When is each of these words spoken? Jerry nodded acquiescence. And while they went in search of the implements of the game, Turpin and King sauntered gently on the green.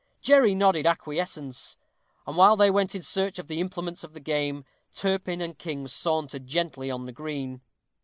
Jerry 0.19 0.55
nodded 0.55 0.87
acquiescence. 0.87 1.77
And 2.25 2.35
while 2.35 2.57
they 2.57 2.71
went 2.71 2.95
in 2.95 3.03
search 3.03 3.37
of 3.37 3.45
the 3.47 3.59
implements 3.59 4.03
of 4.03 4.13
the 4.13 4.19
game, 4.19 4.65
Turpin 4.95 5.41
and 5.41 5.55
King 5.55 5.87
sauntered 5.87 6.47
gently 6.47 6.89
on 6.89 7.03
the 7.03 7.11
green. 7.11 7.61